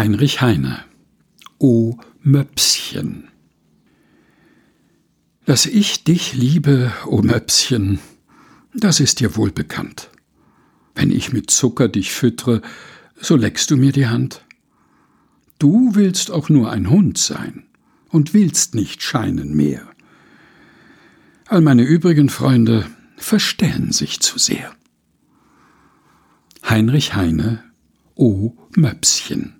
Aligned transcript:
Heinrich 0.00 0.40
Heine 0.40 0.82
O 1.58 1.98
Möpschen 2.22 3.28
Dass 5.44 5.66
ich 5.66 6.04
dich 6.04 6.32
liebe, 6.32 6.90
o 7.04 7.20
Möpschen, 7.20 7.98
das 8.72 8.98
ist 8.98 9.20
dir 9.20 9.36
wohl 9.36 9.52
bekannt. 9.52 10.08
Wenn 10.94 11.10
ich 11.10 11.34
mit 11.34 11.50
Zucker 11.50 11.88
dich 11.88 12.12
füttre, 12.12 12.62
so 13.20 13.36
leckst 13.36 13.70
du 13.70 13.76
mir 13.76 13.92
die 13.92 14.06
Hand. 14.06 14.42
Du 15.58 15.94
willst 15.94 16.30
auch 16.30 16.48
nur 16.48 16.72
ein 16.72 16.88
Hund 16.88 17.18
sein 17.18 17.66
und 18.08 18.32
willst 18.32 18.74
nicht 18.74 19.02
scheinen 19.02 19.54
mehr. 19.54 19.86
All 21.46 21.60
meine 21.60 21.82
übrigen 21.82 22.30
Freunde 22.30 22.86
verstellen 23.18 23.92
sich 23.92 24.20
zu 24.20 24.38
sehr. 24.38 24.74
Heinrich 26.66 27.14
Heine 27.14 27.62
O 28.14 28.54
Möpschen 28.74 29.59